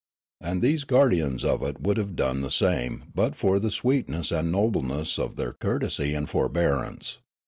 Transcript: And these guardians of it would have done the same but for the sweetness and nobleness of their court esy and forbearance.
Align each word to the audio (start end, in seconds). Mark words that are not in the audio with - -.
And 0.41 0.63
these 0.63 0.83
guardians 0.83 1.45
of 1.45 1.61
it 1.61 1.79
would 1.79 1.97
have 1.97 2.15
done 2.15 2.41
the 2.41 2.49
same 2.49 3.03
but 3.13 3.35
for 3.35 3.59
the 3.59 3.69
sweetness 3.69 4.31
and 4.31 4.51
nobleness 4.51 5.19
of 5.19 5.35
their 5.35 5.53
court 5.53 5.83
esy 5.83 6.17
and 6.17 6.27
forbearance. 6.27 7.19